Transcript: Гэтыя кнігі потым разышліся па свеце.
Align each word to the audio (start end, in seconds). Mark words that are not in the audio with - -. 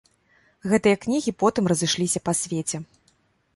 Гэтыя 0.71 0.95
кнігі 1.03 1.31
потым 1.45 1.63
разышліся 1.73 2.19
па 2.31 2.37
свеце. 2.43 2.77